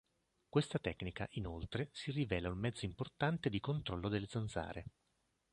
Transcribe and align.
Questa 0.49 0.79
tecnica, 0.79 1.27
inoltre, 1.33 1.91
si 1.93 2.09
rivela 2.09 2.49
un 2.49 2.57
mezzo 2.57 2.85
importante 2.85 3.51
di 3.51 3.59
controllo 3.59 4.09
delle 4.09 4.25
zanzare. 4.25 4.85